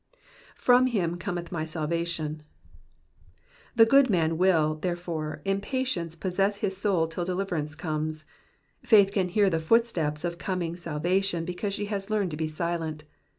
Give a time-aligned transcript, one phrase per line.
[0.59, 2.39] ^^From him oometh my mhation.''''
[3.75, 8.25] The good man will, therefore, in patience possess his soul till deliverance comes:
[8.81, 13.03] faith can hear the footsteps of coming salvation, because she has learned to be silent.